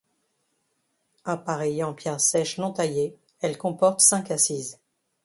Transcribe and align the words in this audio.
Appareillée 1.25 1.83
en 1.83 1.93
pierres 1.93 2.19
sèches 2.21 2.57
non 2.57 2.73
taillées, 2.73 3.15
elle 3.39 3.59
comporte 3.59 4.01
cinq 4.01 4.31
assises. 4.31 4.79